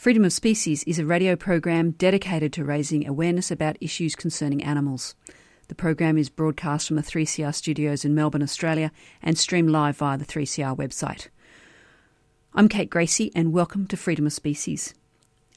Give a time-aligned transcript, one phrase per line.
[0.00, 5.14] Freedom of Species is a radio program dedicated to raising awareness about issues concerning animals.
[5.68, 8.92] The program is broadcast from the 3CR studios in Melbourne, Australia,
[9.22, 11.28] and streamed live via the 3CR website.
[12.54, 14.94] I'm Kate Gracie, and welcome to Freedom of Species.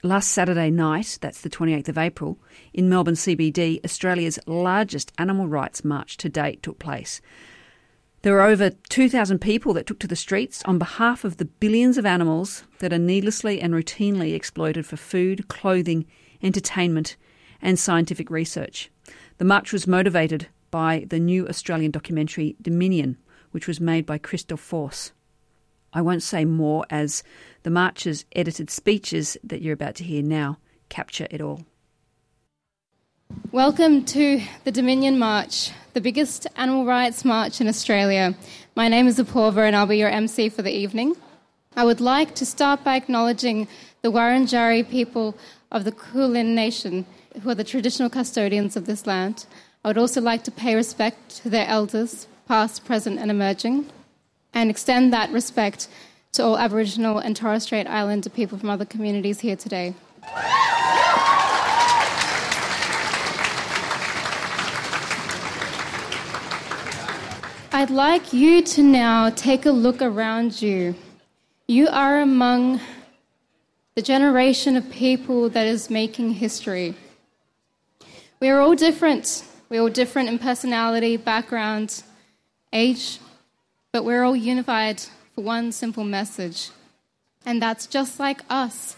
[0.04, 2.38] Last Saturday night, that's the 28th of April,
[2.74, 7.22] in Melbourne CBD, Australia's largest animal rights march to date took place.
[8.24, 11.98] There were over 2,000 people that took to the streets on behalf of the billions
[11.98, 16.06] of animals that are needlessly and routinely exploited for food, clothing,
[16.42, 17.18] entertainment,
[17.62, 18.90] and scientific research.
[19.40, 23.18] The march was motivated by the new Australian documentary Dominion,
[23.52, 25.12] which was made by Chris Delforce.
[25.92, 27.24] I won't say more as
[27.64, 31.66] the march's edited speeches that you're about to hear now capture it all.
[33.54, 38.34] Welcome to the Dominion March, the biggest animal rights march in Australia.
[38.76, 41.16] My name is Apurva and I'll be your MC for the evening.
[41.76, 43.68] I would like to start by acknowledging
[44.02, 45.38] the Wurundjeri people
[45.72, 47.06] of the Kulin Nation,
[47.44, 49.46] who are the traditional custodians of this land.
[49.86, 53.86] I would also like to pay respect to their elders, past, present, and emerging,
[54.56, 55.88] and extend that respect
[56.32, 59.94] to all Aboriginal and Torres Strait Islander people from other communities here today.
[67.76, 70.94] I'd like you to now take a look around you.
[71.68, 72.80] You are among
[73.96, 76.94] the generation of people that is making history.
[78.40, 79.44] We are all different.
[79.70, 82.04] We're all different in personality, background,
[82.72, 83.18] age,
[83.92, 85.02] but we're all unified
[85.34, 86.70] for one simple message.
[87.44, 88.96] And that's just like us.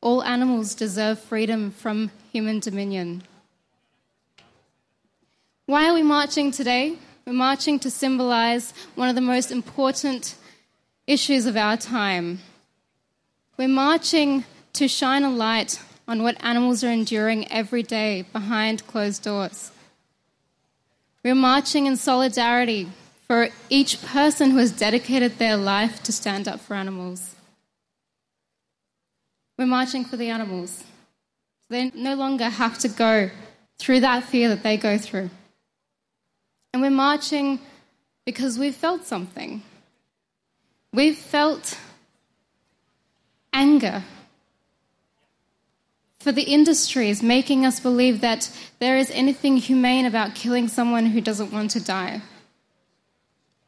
[0.00, 3.24] All animals deserve freedom from human dominion.
[5.66, 6.96] Why are we marching today?
[7.26, 10.36] We're marching to symbolize one of the most important
[11.08, 12.38] issues of our time.
[13.56, 14.44] We're marching
[14.74, 19.72] to shine a light on what animals are enduring every day behind closed doors.
[21.24, 22.88] We're marching in solidarity
[23.26, 27.34] for each person who has dedicated their life to stand up for animals.
[29.58, 30.84] We're marching for the animals.
[31.70, 33.30] They no longer have to go
[33.78, 35.30] through that fear that they go through.
[36.76, 37.58] And we're marching
[38.26, 39.62] because we've felt something.
[40.92, 41.78] We've felt
[43.50, 44.04] anger
[46.18, 51.22] for the industries making us believe that there is anything humane about killing someone who
[51.22, 52.20] doesn't want to die.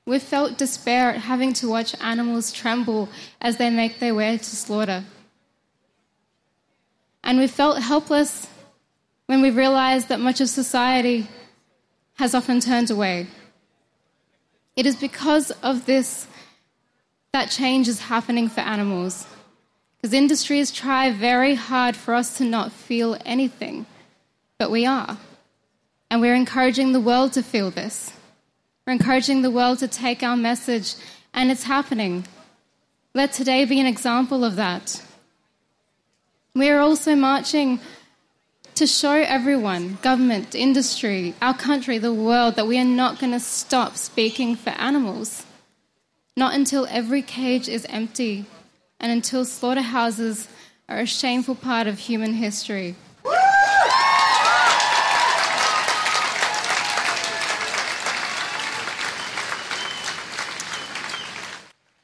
[0.05, 3.09] We've felt despair at having to watch animals tremble
[3.41, 5.05] as they make their way to slaughter.
[7.25, 8.49] And we felt helpless
[9.29, 11.27] when we realized that much of society
[12.19, 13.27] has often turned away.
[14.77, 16.27] It is because of this
[17.33, 19.27] that change is happening for animals.
[19.97, 23.87] Because industries try very hard for us to not feel anything,
[24.59, 25.19] but we are.
[26.11, 28.13] And we're encouraging the world to feel this.
[28.87, 30.95] We're encouraging the world to take our message,
[31.35, 32.27] and it's happening.
[33.15, 35.03] Let today be an example of that.
[36.55, 37.81] We are also marching
[38.79, 43.41] to show everyone, government, industry, our country, the world, that we are not going to
[43.41, 45.45] stop speaking for animals.
[46.37, 48.45] Not until every cage is empty
[49.01, 50.47] and until slaughterhouses
[50.89, 52.95] are a shameful part of human history.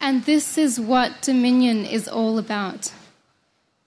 [0.01, 2.93] And this is what Dominion is all about.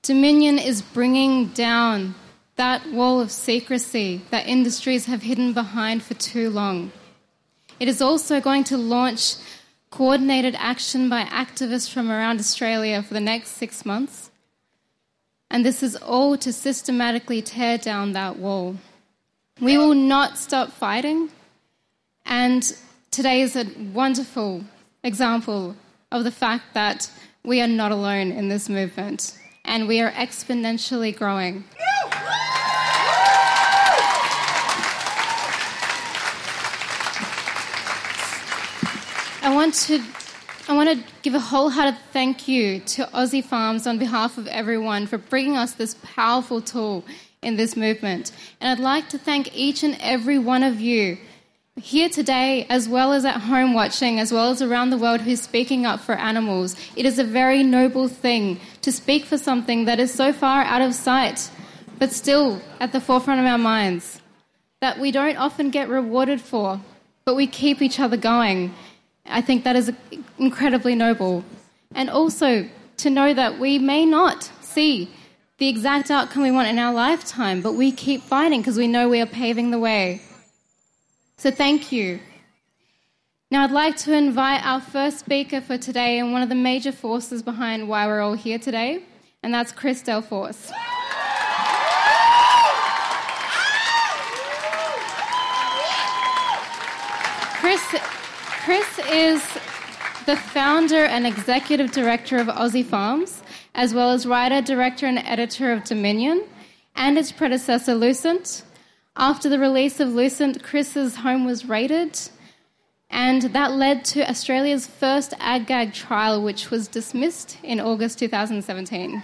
[0.03, 2.15] Dominion is bringing down
[2.57, 6.91] that wall of secrecy that industries have hidden behind for too long.
[7.79, 9.35] It is also going to launch
[9.91, 14.31] coordinated action by activists from around Australia for the next six months.
[15.49, 18.75] And this is all to systematically tear down that wall.
[19.61, 21.29] We will not stop fighting.
[22.25, 22.75] And
[23.11, 24.65] today is a wonderful
[25.03, 25.75] example
[26.11, 27.09] of the fact that
[27.43, 31.63] we are not alone in this movement and we are exponentially growing.
[39.47, 40.03] I want to
[40.67, 45.07] I want to give a wholehearted thank you to Aussie Farms on behalf of everyone
[45.07, 47.05] for bringing us this powerful tool
[47.41, 48.33] in this movement.
[48.59, 51.17] And I'd like to thank each and every one of you
[51.77, 55.39] here today, as well as at home watching, as well as around the world, who's
[55.39, 56.75] speaking up for animals.
[56.97, 60.81] It is a very noble thing to speak for something that is so far out
[60.81, 61.49] of sight,
[61.97, 64.19] but still at the forefront of our minds,
[64.81, 66.81] that we don't often get rewarded for,
[67.23, 68.73] but we keep each other going.
[69.29, 69.91] I think that is
[70.37, 71.43] incredibly noble.
[71.93, 75.09] And also to know that we may not see
[75.57, 79.09] the exact outcome we want in our lifetime, but we keep fighting because we know
[79.09, 80.21] we are paving the way.
[81.37, 82.19] So thank you.
[83.49, 86.91] Now, I'd like to invite our first speaker for today and one of the major
[86.91, 89.03] forces behind why we're all here today,
[89.41, 90.71] and that's Chris Delforce.
[97.59, 97.95] Chris,
[98.67, 99.41] Chris is
[100.25, 103.41] the founder and executive director of Aussie Farms,
[103.73, 106.43] as well as writer, director, and editor of Dominion
[106.93, 108.63] and its predecessor, Lucent.
[109.15, 112.19] After the release of Lucent, Chris's home was raided,
[113.09, 119.23] and that led to Australia's first ag-gag trial, which was dismissed in August 2017.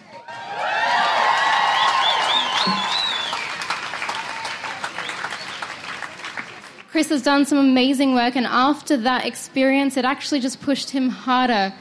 [6.93, 11.09] Chris has done some amazing work, and after that experience, it actually just pushed him
[11.09, 11.73] harder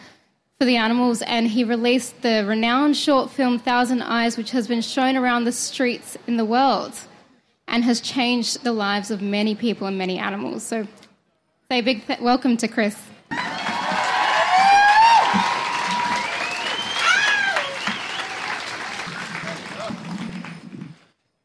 [0.58, 4.80] for the animals, and he released the renowned short film Thousand Eyes, which has been
[4.80, 6.98] shown around the streets in the world
[7.68, 10.62] and has changed the lives of many people and many animals.
[10.62, 10.88] So,
[11.70, 12.96] say a big th- welcome to Chris.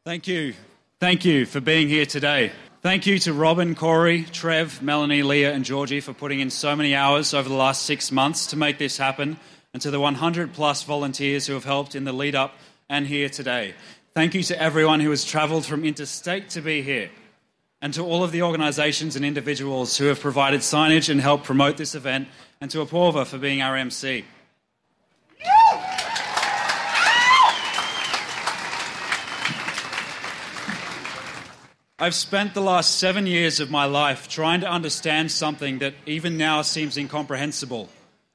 [0.06, 0.54] Thank you.
[1.00, 2.50] Thank you for being here today.
[2.80, 6.94] Thank you to Robin, Corey, Trev, Melanie, Leah, and Georgie for putting in so many
[6.94, 9.36] hours over the last six months to make this happen,
[9.72, 12.54] and to the 100 plus volunteers who have helped in the lead up
[12.88, 13.74] and here today.
[14.14, 17.10] Thank you to everyone who has travelled from interstate to be here,
[17.82, 21.78] and to all of the organisations and individuals who have provided signage and helped promote
[21.78, 22.28] this event,
[22.60, 24.24] and to Apoorva for being our MC.
[32.00, 36.36] I've spent the last seven years of my life trying to understand something that even
[36.36, 37.88] now seems incomprehensible.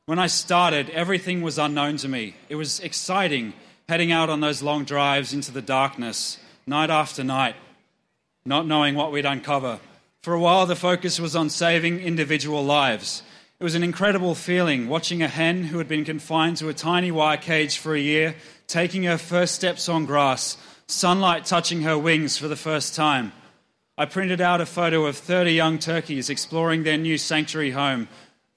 [0.05, 2.35] When I started, everything was unknown to me.
[2.49, 3.53] It was exciting
[3.87, 7.55] heading out on those long drives into the darkness, night after night,
[8.45, 9.79] not knowing what we'd uncover.
[10.23, 13.23] For a while, the focus was on saving individual lives.
[13.61, 17.11] It was an incredible feeling watching a hen who had been confined to a tiny
[17.11, 18.35] wire cage for a year
[18.67, 20.57] taking her first steps on grass,
[20.87, 23.31] sunlight touching her wings for the first time.
[23.95, 28.07] I printed out a photo of 30 young turkeys exploring their new sanctuary home,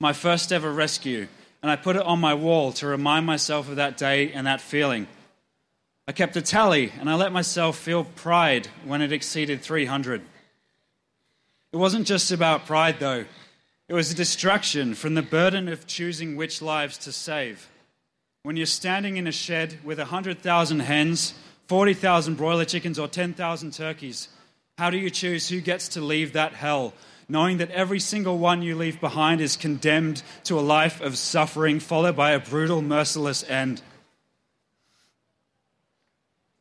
[0.00, 1.28] my first ever rescue,
[1.60, 4.62] and I put it on my wall to remind myself of that day and that
[4.62, 5.06] feeling.
[6.08, 10.22] I kept a tally and I let myself feel pride when it exceeded 300.
[11.72, 13.26] It wasn't just about pride, though.
[13.88, 17.68] It was a distraction from the burden of choosing which lives to save.
[18.42, 21.34] When you're standing in a shed with 100,000 hens,
[21.66, 24.28] 40,000 broiler chickens, or 10,000 turkeys,
[24.78, 26.92] how do you choose who gets to leave that hell,
[27.28, 31.80] knowing that every single one you leave behind is condemned to a life of suffering,
[31.80, 33.80] followed by a brutal, merciless end?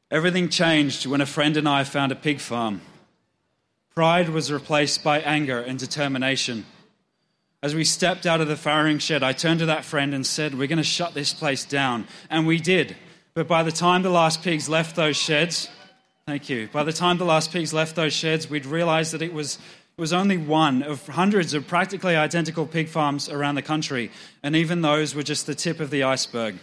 [0.09, 2.81] Everything changed when a friend and I found a pig farm.
[3.95, 6.65] Pride was replaced by anger and determination.
[7.61, 10.53] As we stepped out of the farrowing shed, I turned to that friend and said,
[10.53, 12.07] We're going to shut this place down.
[12.29, 12.95] And we did.
[13.33, 15.69] But by the time the last pigs left those sheds,
[16.27, 16.69] Thank you.
[16.73, 19.59] By the time the last pigs left those sheds, we'd realised that it was,
[19.95, 24.09] it was only one of hundreds of practically identical pig farms around the country,
[24.41, 26.55] and even those were just the tip of the iceberg.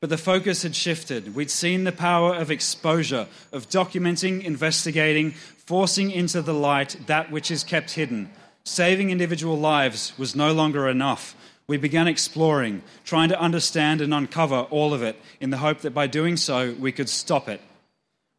[0.00, 1.34] But the focus had shifted.
[1.34, 7.50] We'd seen the power of exposure, of documenting, investigating, forcing into the light that which
[7.50, 8.30] is kept hidden.
[8.62, 11.34] Saving individual lives was no longer enough.
[11.66, 15.90] We began exploring, trying to understand and uncover all of it, in the hope that
[15.90, 17.60] by doing so, we could stop it.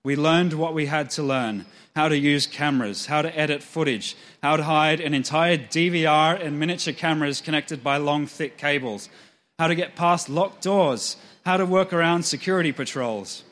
[0.04, 1.66] We learned what we had to learn
[1.96, 6.58] how to use cameras, how to edit footage, how to hide an entire DVR and
[6.58, 9.10] miniature cameras connected by long, thick cables,
[9.58, 13.44] how to get past locked doors, how to work around security patrols.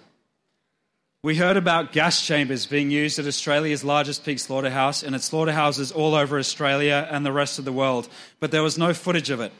[1.24, 5.92] We heard about gas chambers being used at Australia's largest pig slaughterhouse and at slaughterhouses
[5.92, 8.08] all over Australia and the rest of the world,
[8.40, 9.52] but there was no footage of it.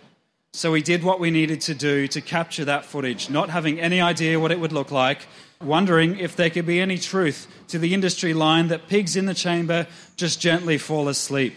[0.54, 4.00] So we did what we needed to do to capture that footage, not having any
[4.00, 5.28] idea what it would look like,
[5.62, 9.34] wondering if there could be any truth to the industry line that pigs in the
[9.34, 11.56] chamber just gently fall asleep.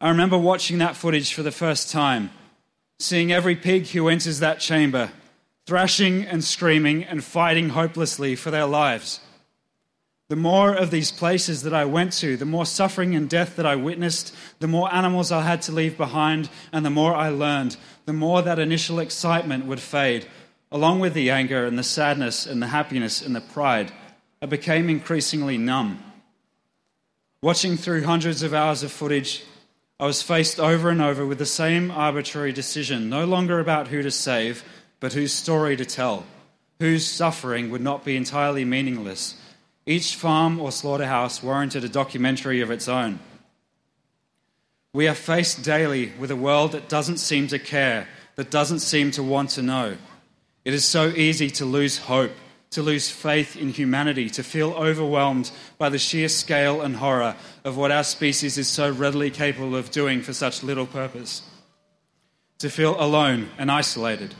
[0.00, 2.30] I remember watching that footage for the first time,
[2.98, 5.10] seeing every pig who enters that chamber
[5.66, 9.20] thrashing and screaming and fighting hopelessly for their lives.
[10.28, 13.66] The more of these places that I went to, the more suffering and death that
[13.66, 17.76] I witnessed, the more animals I had to leave behind, and the more I learned,
[18.06, 20.26] the more that initial excitement would fade,
[20.72, 23.92] along with the anger and the sadness and the happiness and the pride.
[24.40, 26.02] I became increasingly numb.
[27.42, 29.44] Watching through hundreds of hours of footage,
[30.00, 34.02] I was faced over and over with the same arbitrary decision, no longer about who
[34.02, 34.64] to save,
[34.98, 36.24] but whose story to tell,
[36.80, 39.36] whose suffering would not be entirely meaningless.
[39.84, 43.20] Each farm or slaughterhouse warranted a documentary of its own.
[44.94, 49.10] We are faced daily with a world that doesn't seem to care, that doesn't seem
[49.12, 49.96] to want to know.
[50.64, 52.32] It is so easy to lose hope,
[52.70, 57.76] to lose faith in humanity, to feel overwhelmed by the sheer scale and horror of
[57.76, 61.42] what our species is so readily capable of doing for such little purpose,
[62.58, 64.34] to feel alone and isolated.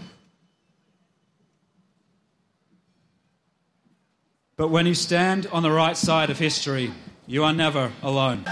[4.56, 6.92] But when you stand on the right side of history,
[7.26, 8.44] you are never alone.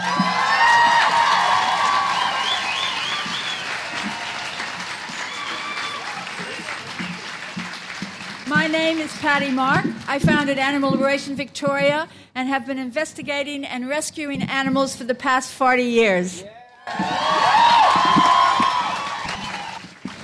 [8.70, 9.84] Name is Patty Mark.
[10.06, 15.50] I founded Animal Liberation Victoria and have been investigating and rescuing animals for the past
[15.50, 16.44] 40 years.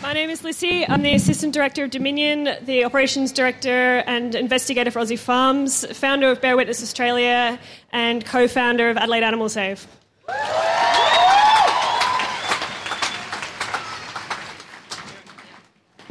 [0.00, 0.86] My name is Lissy.
[0.86, 6.30] I'm the Assistant Director of Dominion, the Operations Director and Investigator for Aussie Farms, founder
[6.30, 7.58] of Bear Witness Australia,
[7.90, 9.88] and co founder of Adelaide Animal Save.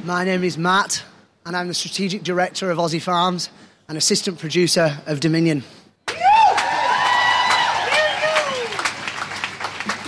[0.03, 1.03] My name is Matt,
[1.45, 3.51] and I'm the Strategic Director of Aussie Farms
[3.87, 5.63] and Assistant Producer of Dominion.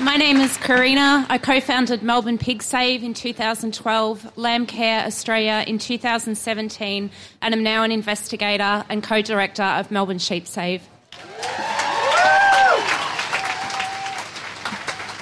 [0.01, 1.27] My name is Karina.
[1.29, 7.62] I co founded Melbourne Pig Save in 2012, Lamb Care Australia in 2017, and am
[7.62, 10.82] now an investigator and co director of Melbourne Sheep Save.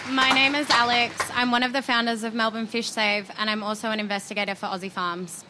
[0.10, 1.16] My name is Alex.
[1.34, 4.68] I'm one of the founders of Melbourne Fish Save, and I'm also an investigator for
[4.68, 5.44] Aussie Farms.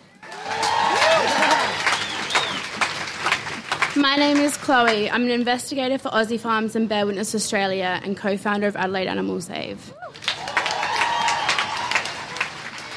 [3.97, 5.09] My name is Chloe.
[5.09, 9.07] I'm an investigator for Aussie Farms and Bear Witness Australia and co founder of Adelaide
[9.07, 9.93] Animal Save.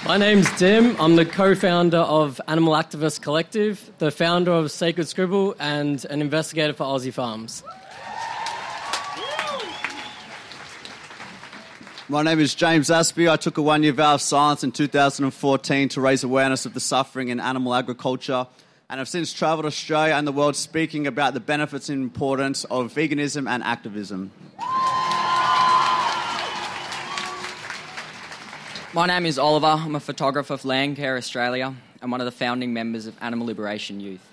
[0.05, 0.97] My name's Dim.
[1.01, 6.21] I'm the co founder of Animal Activist Collective, the founder of Sacred Scribble, and an
[6.21, 7.63] investigator for Aussie Farms.
[12.11, 13.31] My name is James Aspey.
[13.31, 16.81] I took a one year vow of silence in 2014 to raise awareness of the
[16.81, 18.47] suffering in animal agriculture
[18.89, 22.95] and I've since travelled Australia and the world speaking about the benefits and importance of
[22.95, 24.31] veganism and activism.
[28.95, 29.67] My name is Oliver.
[29.67, 33.49] I'm a photographer for Lamb Care Australia and one of the founding members of Animal
[33.49, 34.27] Liberation Youth.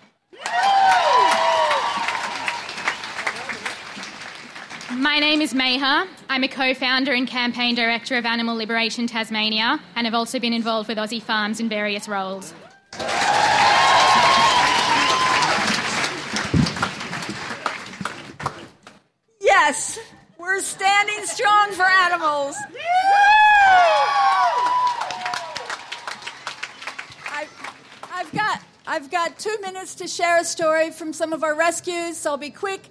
[4.92, 6.08] My name is Meha.
[6.30, 10.54] I'm a co founder and campaign director of Animal Liberation Tasmania and have also been
[10.54, 12.54] involved with Aussie Farms in various roles.
[19.42, 19.98] Yes,
[20.38, 22.56] we're standing strong for animals.
[28.14, 32.18] I've got I've got two minutes to share a story from some of our rescues,
[32.18, 32.84] so I'll be quick.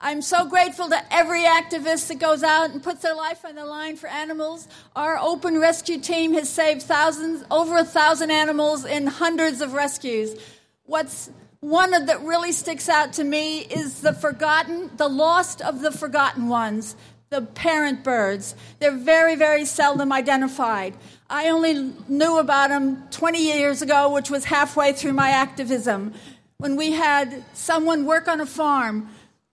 [0.00, 3.64] I'm so grateful to every activist that goes out and puts their life on the
[3.64, 4.68] line for animals.
[4.94, 10.36] Our open rescue team has saved thousands, over a thousand animals in hundreds of rescues.
[10.84, 15.80] What's one of that really sticks out to me is the forgotten, the lost of
[15.80, 16.94] the forgotten ones,
[17.30, 18.54] the parent birds.
[18.78, 20.96] They're very, very seldom identified.
[21.28, 26.14] I only knew about them 20 years ago, which was halfway through my activism,
[26.58, 29.08] when we had someone work on a farm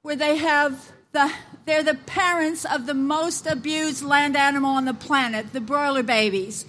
[0.06, 1.32] where they have the
[1.66, 6.64] they're the parents of the most abused land animal on the planet, the broiler babies.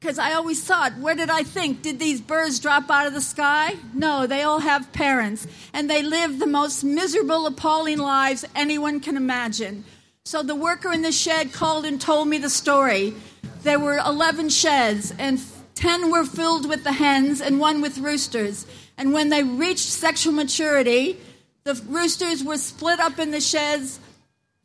[0.00, 1.82] Because I always thought, where did I think?
[1.82, 3.76] Did these birds drop out of the sky?
[3.94, 5.46] No, they all have parents.
[5.72, 9.84] And they live the most miserable, appalling lives anyone can imagine.
[10.24, 13.14] So the worker in the shed called and told me the story.
[13.62, 15.40] There were 11 sheds, and
[15.76, 18.66] 10 were filled with the hens and one with roosters.
[18.98, 21.20] And when they reached sexual maturity,
[21.64, 24.00] the roosters were split up in the sheds,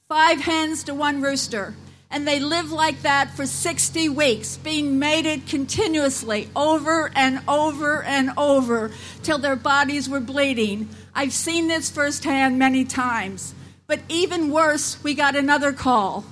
[0.08, 1.74] five hens to one rooster
[2.12, 8.32] and they lived like that for 60 weeks, being mated continuously over and over and
[8.36, 8.92] over
[9.22, 10.90] till their bodies were bleeding.
[11.14, 13.54] I've seen this firsthand many times.
[13.86, 16.26] But even worse, we got another call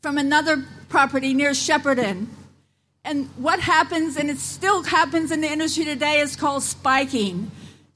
[0.00, 2.26] from another property near Shepparton.
[3.04, 7.50] And what happens, and it still happens in the industry today, is called spiking.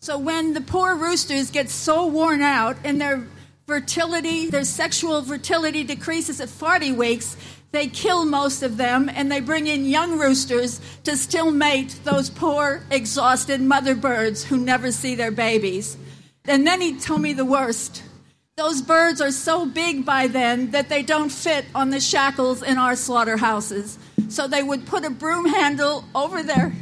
[0.04, 3.26] So when the poor roosters get so worn out and their
[3.66, 7.38] fertility, their sexual fertility decreases at 40 weeks,
[7.72, 12.28] they kill most of them and they bring in young roosters to still mate those
[12.28, 15.96] poor, exhausted mother birds who never see their babies.
[16.44, 18.02] And then he told me the worst.
[18.58, 22.76] Those birds are so big by then that they don't fit on the shackles in
[22.76, 23.98] our slaughterhouses.
[24.28, 26.74] So they would put a broom handle over their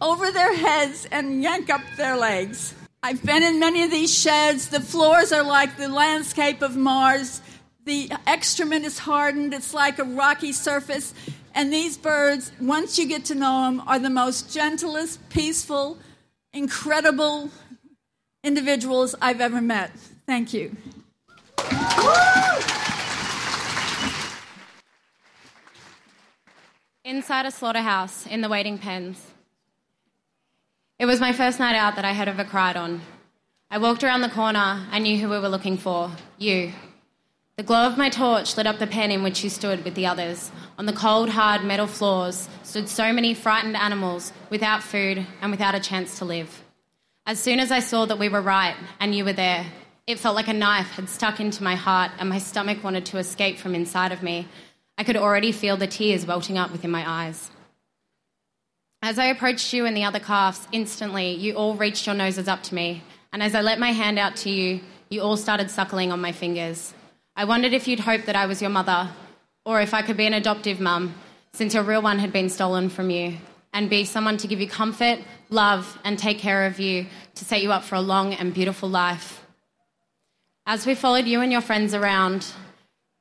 [0.00, 2.74] over their heads and yank up their legs.
[3.02, 4.68] I've been in many of these sheds.
[4.68, 7.40] The floors are like the landscape of Mars.
[7.84, 11.14] The excrement is hardened, it's like a rocky surface.
[11.54, 15.98] And these birds, once you get to know them, are the most gentlest, peaceful,
[16.52, 17.50] incredible
[18.44, 19.92] individuals I've ever met.
[20.26, 20.76] Thank you.
[27.04, 29.29] Inside a slaughterhouse in the waiting pens.
[31.00, 33.00] It was my first night out that I had ever cried on.
[33.70, 34.86] I walked around the corner.
[34.90, 36.74] I knew who we were looking for you.
[37.56, 40.04] The glow of my torch lit up the pen in which you stood with the
[40.04, 40.52] others.
[40.78, 45.74] On the cold, hard metal floors stood so many frightened animals without food and without
[45.74, 46.62] a chance to live.
[47.24, 49.64] As soon as I saw that we were right and you were there,
[50.06, 53.16] it felt like a knife had stuck into my heart and my stomach wanted to
[53.16, 54.48] escape from inside of me.
[54.98, 57.50] I could already feel the tears welting up within my eyes.
[59.02, 62.62] As I approached you and the other calves, instantly you all reached your noses up
[62.64, 63.02] to me,
[63.32, 66.32] and as I let my hand out to you, you all started suckling on my
[66.32, 66.92] fingers.
[67.34, 69.08] I wondered if you'd hoped that I was your mother,
[69.64, 71.14] or if I could be an adoptive mum,
[71.54, 73.38] since your real one had been stolen from you,
[73.72, 77.62] and be someone to give you comfort, love, and take care of you to set
[77.62, 79.42] you up for a long and beautiful life.
[80.66, 82.46] As we followed you and your friends around,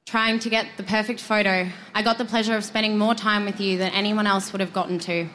[0.06, 3.62] trying to get the perfect photo, I got the pleasure of spending more time with
[3.62, 5.30] you than anyone else would have gotten to.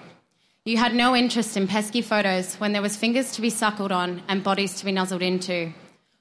[0.67, 4.23] You had no interest in pesky photos when there was fingers to be suckled on
[4.29, 5.75] and bodies to be nuzzled into.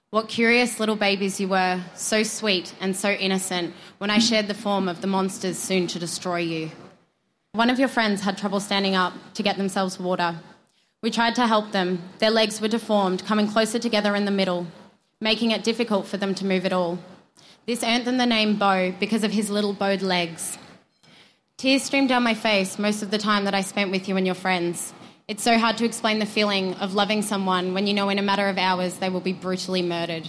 [0.10, 4.54] What curious little babies you were, so sweet and so innocent when I shared the
[4.54, 6.72] form of the monsters soon to destroy you.
[7.54, 10.36] One of your friends had trouble standing up to get themselves water.
[11.02, 12.02] We tried to help them.
[12.20, 14.68] Their legs were deformed, coming closer together in the middle,
[15.22, 17.00] making it difficult for them to move at all.
[17.66, 20.58] This earned them the name Bo because of his little bowed legs.
[21.58, 24.26] Tears streamed down my face most of the time that I spent with you and
[24.26, 24.94] your friends.
[25.28, 28.24] It's so hard to explain the feeling of loving someone when you know in a
[28.24, 30.28] matter of hours they will be brutally murdered.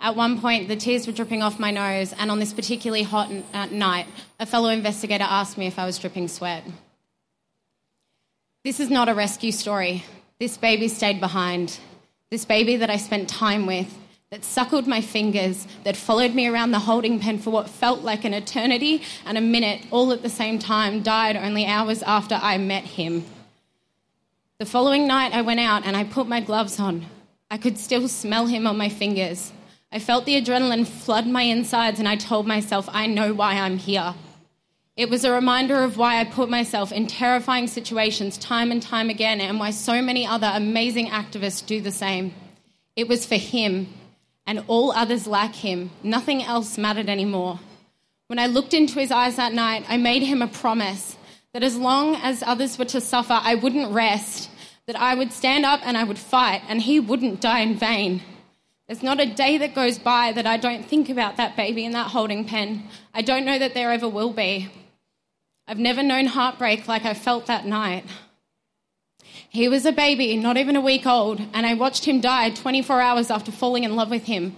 [0.00, 3.30] At one point, the tears were dripping off my nose, and on this particularly hot
[3.30, 4.06] n- uh, night,
[4.40, 6.64] a fellow investigator asked me if I was dripping sweat.
[8.64, 10.04] This is not a rescue story.
[10.38, 11.78] This baby stayed behind.
[12.30, 13.94] This baby that I spent time with,
[14.30, 18.24] that suckled my fingers, that followed me around the holding pen for what felt like
[18.24, 22.56] an eternity and a minute, all at the same time, died only hours after I
[22.56, 23.24] met him.
[24.58, 27.06] The following night, I went out and I put my gloves on.
[27.50, 29.50] I could still smell him on my fingers.
[29.90, 33.78] I felt the adrenaline flood my insides, and I told myself, I know why I'm
[33.78, 34.14] here.
[34.96, 39.10] It was a reminder of why I put myself in terrifying situations time and time
[39.10, 42.32] again, and why so many other amazing activists do the same.
[42.94, 43.88] It was for him
[44.50, 45.92] and all others like him.
[46.02, 47.60] Nothing else mattered anymore.
[48.26, 51.16] When I looked into his eyes that night, I made him a promise
[51.52, 54.50] that as long as others were to suffer, I wouldn't rest,
[54.86, 58.22] that I would stand up and I would fight, and he wouldn't die in vain.
[58.88, 61.92] There's not a day that goes by that I don't think about that baby in
[61.92, 62.88] that holding pen.
[63.14, 64.68] I don't know that there ever will be.
[65.68, 68.04] I've never known heartbreak like I felt that night.
[69.52, 73.00] He was a baby, not even a week old, and I watched him die 24
[73.00, 74.54] hours after falling in love with him.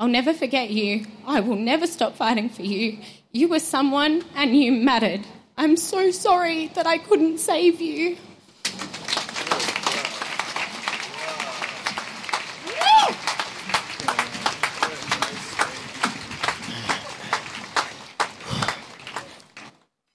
[0.00, 1.06] I'll never forget you.
[1.24, 2.98] I will never stop fighting for you.
[3.30, 5.20] You were someone and you mattered.
[5.56, 8.16] I'm so sorry that I couldn't save you.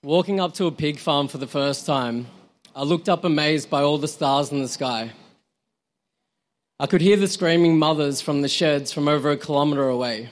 [0.03, 2.27] Walking up to a pig farm for the first time,
[2.77, 5.11] I looked up amazed by all the stars in the sky.
[6.79, 10.29] I could hear the screaming mothers from the sheds from over a kilometre away.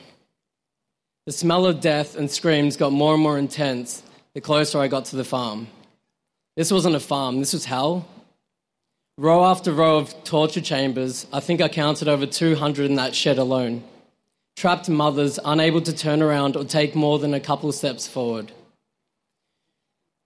[1.26, 4.04] The smell of death and screams got more and more intense
[4.36, 5.66] the closer I got to the farm.
[6.56, 8.08] This wasn't a farm, this was hell.
[9.18, 13.40] Row after row of torture chambers, I think I counted over 200 in that shed
[13.40, 13.84] alone.
[14.56, 18.52] Trapped mothers unable to turn around or take more than a couple steps forward.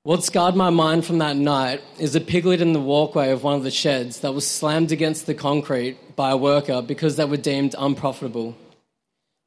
[0.03, 3.55] What scarred my mind from that night is a piglet in the walkway of one
[3.55, 7.35] of the sheds that was slammed against the concrete by a worker because they were
[7.35, 8.55] deemed unprofitable.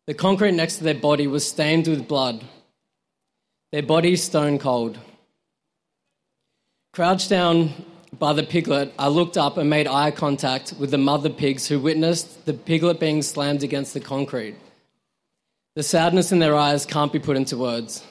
[0.06, 2.44] The concrete next to their body was stained with blood.
[3.72, 4.98] their bodies stone cold.
[6.92, 7.72] Crouched down
[8.18, 11.80] by the piglet, I looked up and made eye contact with the mother pigs who
[11.80, 14.56] witnessed the piglet being slammed against the concrete.
[15.76, 18.04] The sadness in their eyes can't be put into words.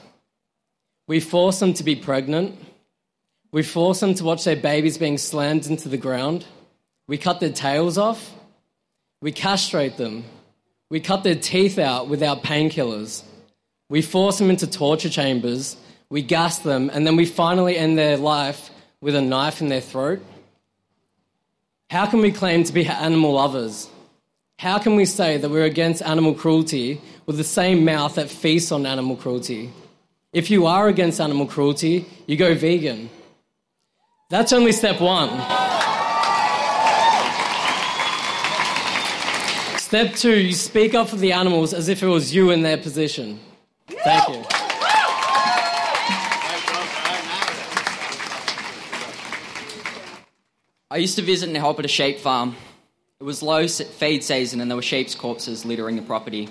[1.06, 2.58] We force them to be pregnant.
[3.50, 6.46] We force them to watch their babies being slammed into the ground.
[7.06, 8.32] We cut their tails off.
[9.20, 10.24] We castrate them.
[10.90, 13.22] We cut their teeth out without painkillers.
[13.88, 15.76] We force them into torture chambers.
[16.08, 19.80] We gas them, and then we finally end their life with a knife in their
[19.80, 20.20] throat.
[21.90, 23.88] How can we claim to be animal lovers?
[24.58, 28.72] How can we say that we're against animal cruelty with the same mouth that feasts
[28.72, 29.70] on animal cruelty?
[30.32, 33.10] If you are against animal cruelty, you go vegan.
[34.30, 35.28] That's only step one.
[39.78, 42.78] Step two, you speak up for the animals as if it was you in their
[42.78, 43.40] position.
[43.88, 44.42] Thank you.
[50.90, 52.56] I used to visit and help at a sheep farm.
[53.20, 56.48] It was low feed season and there were sheep's corpses littering the property.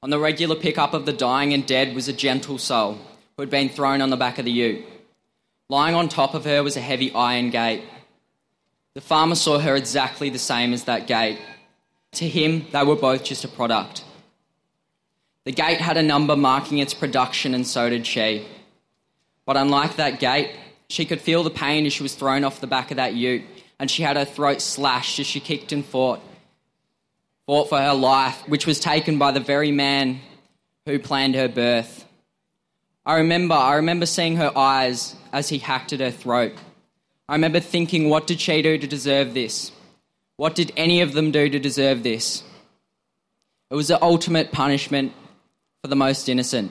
[0.00, 2.98] On the regular pickup of the dying and dead was a gentle soul
[3.36, 4.84] who had been thrown on the back of the ute.
[5.68, 7.82] Lying on top of her was a heavy iron gate.
[8.94, 11.40] The farmer saw her exactly the same as that gate.
[12.12, 14.04] To him, they were both just a product.
[15.44, 18.46] The gate had a number marking its production, and so did she.
[19.46, 20.54] But unlike that gate,
[20.88, 23.42] she could feel the pain as she was thrown off the back of that ute,
[23.80, 26.20] and she had her throat slashed as she kicked and fought,
[27.48, 30.20] fought for her life, which was taken by the very man
[30.84, 32.04] who planned her birth.
[33.06, 36.52] I remember, I remember seeing her eyes as he hacked at her throat.
[37.26, 39.72] I remember thinking, what did she do to deserve this?
[40.36, 42.42] What did any of them do to deserve this?
[43.70, 45.14] It was the ultimate punishment
[45.80, 46.70] for the most innocent.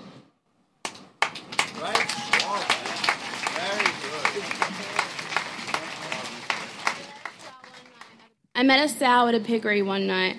[8.54, 10.38] I met a sow at a piggery one night.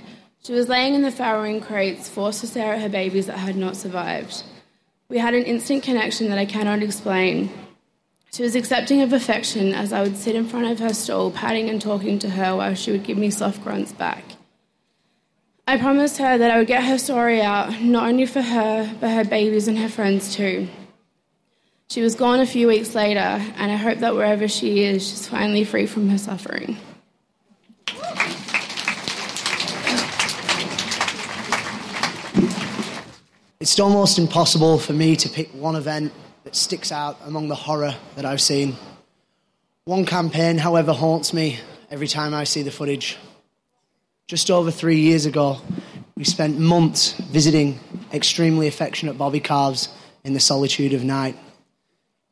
[0.49, 3.55] She was laying in the farrowing crates, forced to stare at her babies that had
[3.55, 4.45] not survived.
[5.11, 7.51] We had an instant connection that I cannot explain.
[8.33, 11.69] She was accepting of affection as I would sit in front of her stall, patting
[11.69, 14.25] and talking to her while she would give me soft grunts back.
[15.67, 19.11] I promised her that I would get her story out, not only for her, but
[19.11, 20.67] her babies and her friends too.
[21.91, 25.29] She was gone a few weeks later, and I hope that wherever she is, she's
[25.29, 26.79] finally free from her suffering.
[33.61, 36.13] It's almost impossible for me to pick one event
[36.45, 38.77] that sticks out among the horror that I've seen.
[39.85, 41.59] One campaign, however, haunts me
[41.91, 43.19] every time I see the footage.
[44.29, 45.61] Just over three years ago,
[46.15, 47.81] we spent months visiting
[48.13, 49.89] extremely affectionate bobby calves
[50.23, 51.37] in the solitude of night.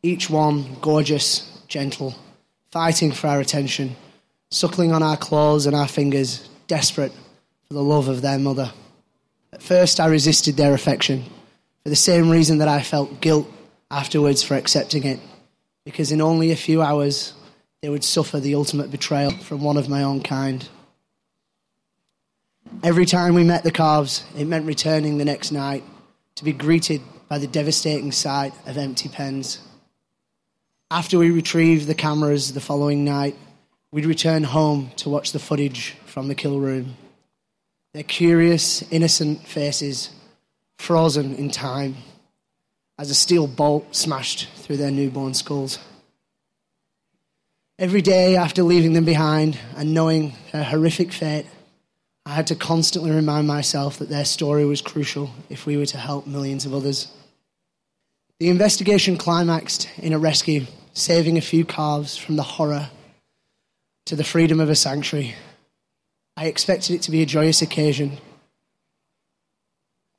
[0.04, 2.14] Each one gorgeous, gentle,
[2.70, 3.96] fighting for our attention,
[4.52, 7.12] suckling on our claws and our fingers, desperate
[7.66, 8.70] for the love of their mother.
[9.56, 11.24] At first, I resisted their affection
[11.82, 13.50] for the same reason that I felt guilt
[13.90, 15.18] afterwards for accepting it,
[15.82, 17.32] because in only a few hours,
[17.80, 20.68] they would suffer the ultimate betrayal from one of my own kind.
[22.82, 25.84] Every time we met the calves, it meant returning the next night
[26.34, 29.60] to be greeted by the devastating sight of empty pens.
[30.90, 33.36] After we retrieved the cameras the following night,
[33.90, 36.94] we'd return home to watch the footage from the kill room
[37.96, 40.10] their curious, innocent faces
[40.78, 41.96] frozen in time
[42.98, 45.78] as a steel bolt smashed through their newborn skulls.
[47.78, 51.46] Every day after leaving them behind and knowing their horrific fate,
[52.26, 55.96] I had to constantly remind myself that their story was crucial if we were to
[55.96, 57.10] help millions of others.
[58.40, 62.90] The investigation climaxed in a rescue, saving a few calves from the horror
[64.04, 65.34] to the freedom of a sanctuary
[66.36, 68.18] I expected it to be a joyous occasion,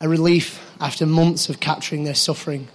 [0.02, 2.68] a relief after months of capturing their suffering.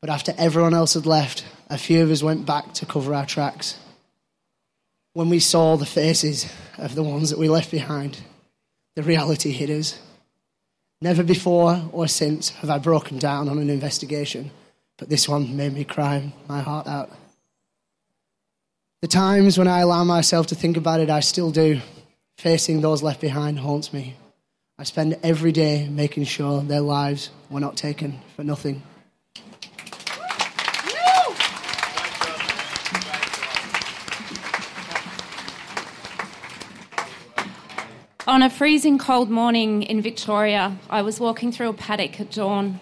[0.00, 3.26] But after everyone else had left, a few of us went back to cover our
[3.26, 3.78] tracks.
[5.12, 8.20] When we saw the faces of the ones that we left behind,
[8.96, 9.98] the reality hit us.
[11.02, 14.50] Never before or since have I broken down on an investigation,
[14.96, 17.10] but this one made me cry my heart out.
[19.02, 21.80] The times when I allow myself to think about it, I still do.
[22.40, 24.16] Facing those left behind haunts me.
[24.78, 28.82] I spend every day making sure their lives were not taken for nothing.
[38.26, 42.80] On a freezing cold morning in Victoria, I was walking through a paddock at dawn.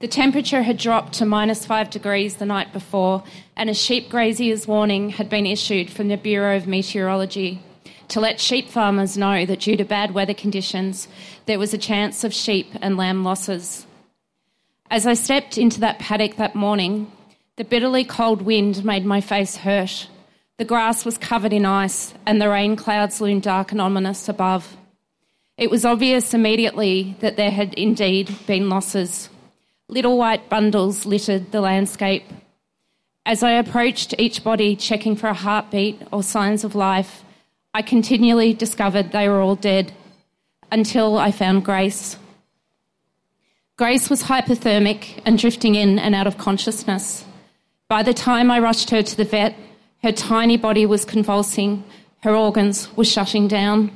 [0.00, 3.24] The temperature had dropped to minus five degrees the night before,
[3.56, 7.62] and a sheep grazier's warning had been issued from the Bureau of Meteorology
[8.12, 11.08] to let sheep farmers know that due to bad weather conditions,
[11.46, 13.86] there was a chance of sheep and lamb losses.
[14.90, 17.10] As I stepped into that paddock that morning,
[17.56, 20.08] the bitterly cold wind made my face hurt.
[20.58, 24.76] The grass was covered in ice, and the rain clouds loomed dark and ominous above.
[25.56, 29.30] It was obvious immediately that there had indeed been losses.
[29.88, 32.24] Little white bundles littered the landscape.
[33.24, 37.24] As I approached each body, checking for a heartbeat or signs of life,
[37.74, 39.92] I continually discovered they were all dead
[40.70, 42.18] until I found Grace.
[43.78, 47.24] Grace was hypothermic and drifting in and out of consciousness.
[47.88, 49.56] By the time I rushed her to the vet,
[50.02, 51.82] her tiny body was convulsing,
[52.22, 53.90] her organs were shutting down.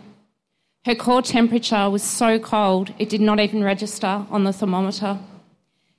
[0.86, 5.18] Her core temperature was so cold it did not even register on the thermometer.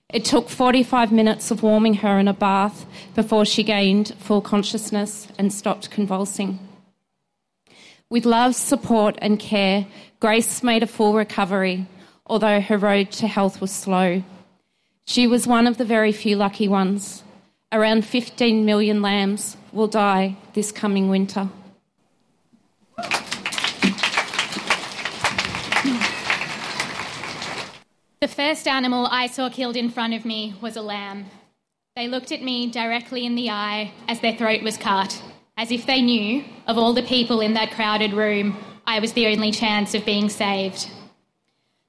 [0.09, 5.27] It took 45 minutes of warming her in a bath before she gained full consciousness
[5.37, 6.66] and stopped convulsing.
[8.09, 9.85] With love, support, and care,
[10.21, 11.87] Grace made a full recovery,
[12.25, 14.23] although her road to health was slow.
[15.05, 17.23] She was one of the very few lucky ones.
[17.69, 21.49] Around 15 million lambs will die this coming winter.
[28.21, 31.25] The first animal I saw killed in front of me was a lamb.
[31.97, 35.21] They looked at me directly in the eye as their throat was cut
[35.57, 39.27] as if they knew, of all the people in that crowded room, I was the
[39.27, 40.89] only chance of being saved.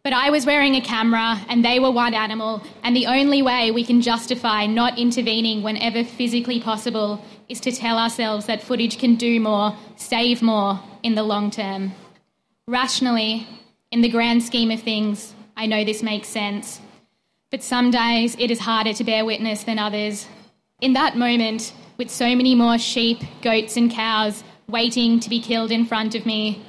[0.02, 3.70] But I was wearing a camera and they were one animal, and the only way
[3.70, 9.16] we can justify not intervening whenever physically possible is to tell ourselves that footage can
[9.16, 11.92] do more, save more in the long term.
[12.66, 13.46] Rationally,
[13.90, 16.80] in the grand scheme of things, I know this makes sense.
[17.50, 20.26] But some days it is harder to bear witness than others.
[20.80, 25.72] In that moment, with so many more sheep, goats, and cows waiting to be killed
[25.72, 26.64] in front of me,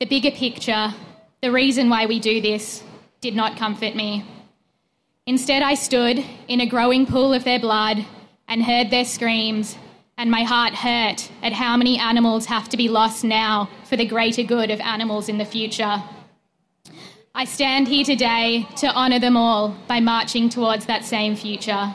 [0.00, 0.92] the bigger picture,
[1.40, 2.82] the reason why we do this,
[3.20, 4.24] did not comfort me.
[5.24, 8.04] Instead, I stood in a growing pool of their blood
[8.48, 9.76] and heard their screams,
[10.18, 14.04] and my heart hurt at how many animals have to be lost now for the
[14.04, 16.02] greater good of animals in the future.
[17.36, 21.94] I stand here today to honour them all by marching towards that same future.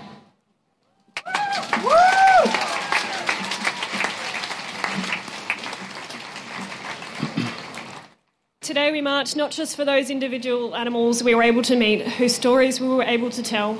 [8.67, 12.36] Today we march not just for those individual animals we were able to meet, whose
[12.36, 13.77] stories we were able to tell,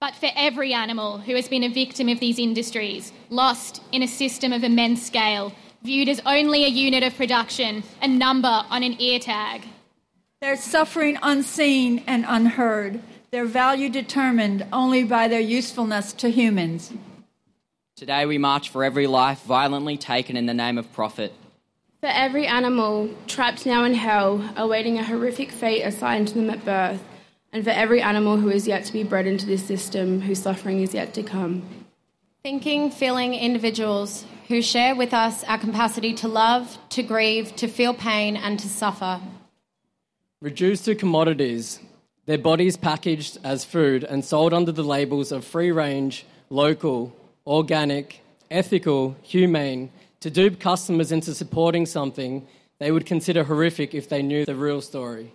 [0.00, 4.08] but for every animal who has been a victim of these industries, lost in a
[4.08, 5.52] system of immense scale,
[5.84, 9.62] viewed as only a unit of production, a number on an ear tag.
[10.40, 16.92] Their suffering unseen and unheard, their value determined only by their usefulness to humans.
[17.94, 21.32] Today we march for every life violently taken in the name of profit.
[22.00, 26.64] For every animal trapped now in hell, awaiting a horrific fate assigned to them at
[26.64, 27.02] birth,
[27.52, 30.82] and for every animal who is yet to be bred into this system, whose suffering
[30.82, 31.62] is yet to come.
[32.42, 37.94] Thinking, feeling individuals who share with us our capacity to love, to grieve, to feel
[37.94, 39.20] pain, and to suffer.
[40.42, 41.80] Reduced to commodities,
[42.26, 48.20] their bodies packaged as food and sold under the labels of free range, local, organic,
[48.50, 52.46] ethical, humane, to dupe customers into supporting something
[52.78, 55.32] they would consider horrific if they knew the real story.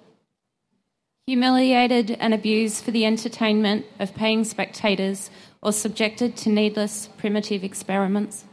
[1.27, 5.29] Humiliated and abused for the entertainment of paying spectators
[5.61, 8.45] or subjected to needless primitive experiments.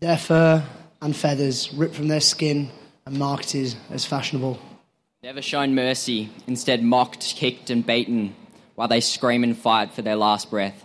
[0.00, 0.64] Their fur
[1.00, 2.70] and feathers ripped from their skin
[3.06, 4.58] and marketed as fashionable.
[5.22, 8.34] Never shown mercy, instead mocked, kicked, and beaten
[8.74, 10.84] while they scream and fight for their last breath.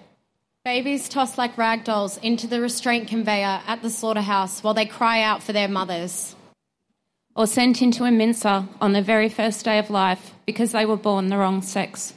[0.67, 5.21] Babies tossed like rag dolls into the restraint conveyor at the slaughterhouse while they cry
[5.21, 6.35] out for their mothers.
[7.37, 10.97] Or sent into a mincer on their very first day of life because they were
[10.97, 12.13] born the wrong sex.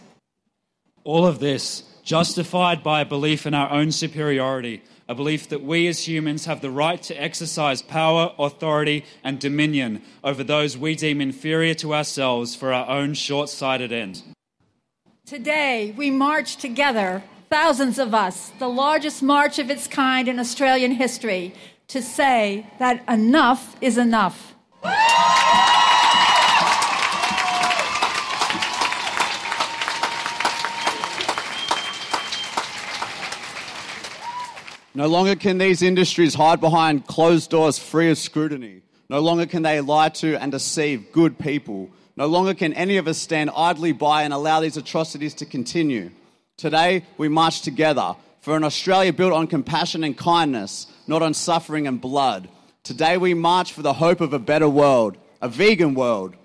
[1.04, 5.86] All of this justified by a belief in our own superiority, a belief that we
[5.86, 11.20] as humans have the right to exercise power, authority, and dominion over those we deem
[11.20, 14.24] inferior to ourselves for our own short sighted end.
[15.24, 20.92] Today, we march together thousands of us, the largest march of its kind in Australian
[20.92, 21.52] history,
[21.88, 24.54] to say that enough is enough.
[34.94, 38.82] No longer can these industries hide behind closed doors free of scrutiny.
[39.08, 41.90] No longer can they lie to and deceive good people.
[42.16, 46.10] No longer can any of us stand idly by and allow these atrocities to continue.
[46.60, 51.86] Today, we march together for an Australia built on compassion and kindness, not on suffering
[51.86, 52.50] and blood.
[52.82, 56.36] Today, we march for the hope of a better world, a vegan world.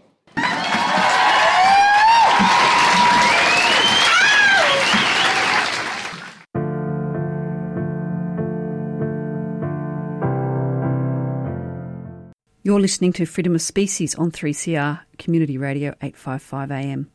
[12.63, 17.11] You're listening to Freedom of Species on 3CR Community Radio 855 AM.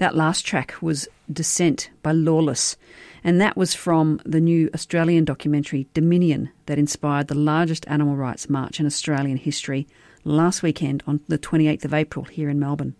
[0.00, 2.78] That last track was Descent by Lawless,
[3.22, 8.48] and that was from the new Australian documentary Dominion that inspired the largest animal rights
[8.48, 9.86] march in Australian history
[10.24, 12.94] last weekend on the 28th of April here in Melbourne.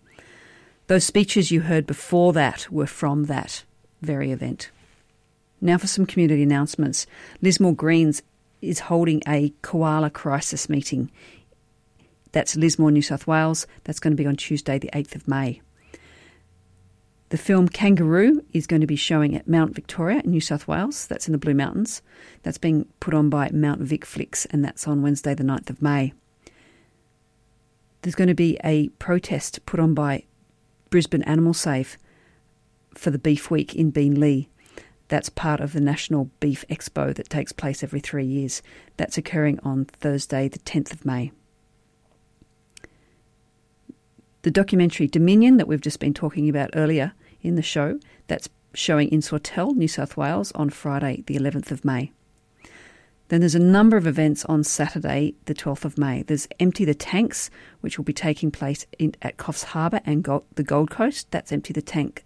[0.85, 3.63] Those speeches you heard before that were from that
[4.03, 4.69] very event.
[5.59, 7.07] Now for some community announcements.
[7.41, 8.21] Lismore Greens
[8.61, 11.09] is holding a koala crisis meeting
[12.31, 13.65] that's Lismore, New South Wales.
[13.85, 15.61] That's going to be on Tuesday, the 8th of May.
[17.31, 21.07] The film Kangaroo is going to be showing at Mount Victoria in New South Wales.
[21.07, 22.01] That's in the Blue Mountains.
[22.43, 25.81] That's being put on by Mount Vic Flicks, and that's on Wednesday, the 9th of
[25.81, 26.11] May.
[28.01, 30.25] There's going to be a protest put on by
[30.89, 31.97] Brisbane Animal Save
[32.95, 34.47] for the Beef Week in Beenleigh.
[35.07, 38.61] That's part of the National Beef Expo that takes place every three years.
[38.97, 41.31] That's occurring on Thursday, the 10th of May.
[44.41, 49.09] The documentary Dominion, that we've just been talking about earlier in the show, that's showing
[49.09, 52.11] in Sawtell, New South Wales, on Friday, the 11th of May.
[53.31, 56.21] Then there's a number of events on Saturday, the 12th of May.
[56.21, 57.49] There's Empty the Tanks,
[57.79, 60.25] which will be taking place in, at Coffs Harbour and
[60.55, 61.31] the Gold Coast.
[61.31, 62.25] That's Empty the Tank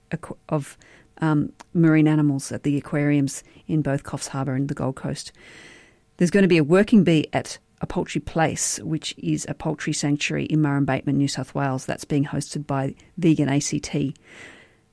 [0.49, 0.77] of
[1.19, 5.31] um, marine animals at the aquariums in both Coffs Harbour and the Gold Coast.
[6.17, 9.93] There's going to be a working bee at a Poultry Place, which is a poultry
[9.93, 11.85] sanctuary in Murrumbateman, New South Wales.
[11.85, 13.95] That's being hosted by Vegan ACT.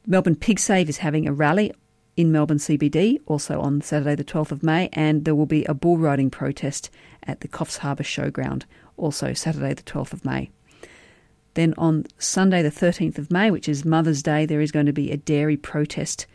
[0.07, 1.73] Melbourne Pig Save is having a rally
[2.17, 5.75] in Melbourne CBD, also on Saturday, the 12th of May, and there will be a
[5.75, 6.91] bull riding protest
[7.23, 8.65] at the Coffs Harbour Showground,
[8.97, 10.51] also Saturday, the 12th of May.
[11.55, 14.93] Then on Sunday, the 13th of May, which is Mother's Day, there is going to
[14.93, 16.27] be a dairy protest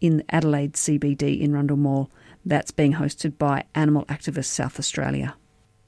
[0.00, 2.10] in Adelaide CBD in Rundle Mall.
[2.44, 5.36] That's being hosted by Animal Activists South Australia.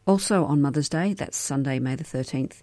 [0.07, 2.63] Also on Mother's Day, that's Sunday, May the 13th,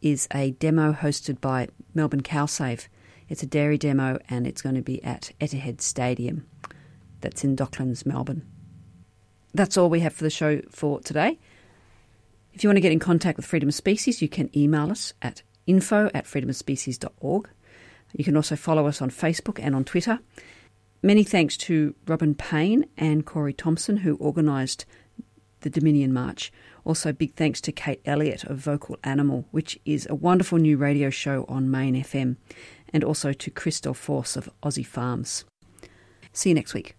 [0.00, 2.88] is a demo hosted by Melbourne Cow Save.
[3.32, 6.46] It's a dairy demo and it's going to be at Etihad Stadium.
[7.22, 8.46] That's in Docklands, Melbourne.
[9.54, 11.38] That's all we have for the show for today.
[12.52, 15.14] If you want to get in contact with Freedom of Species, you can email us
[15.22, 17.48] at info at freedomofspecies.org.
[18.12, 20.18] You can also follow us on Facebook and on Twitter.
[21.02, 24.84] Many thanks to Robin Payne and Corey Thompson, who organised
[25.62, 26.52] the Dominion March.
[26.84, 31.08] Also, big thanks to Kate Elliott of Vocal Animal, which is a wonderful new radio
[31.08, 32.36] show on Main FM,
[32.92, 35.44] and also to Chris Delforce of Aussie Farms.
[36.32, 36.94] See you next week.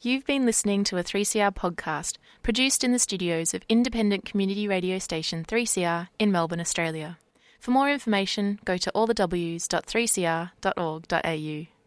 [0.00, 4.98] You've been listening to a 3CR podcast produced in the studios of independent community radio
[4.98, 7.18] station 3CR in Melbourne, Australia.
[7.60, 11.77] For more information, go to allthews.3cr.org.au.